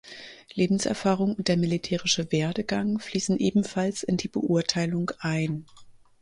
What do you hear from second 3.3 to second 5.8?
ebenfalls in die Beurteilung ein.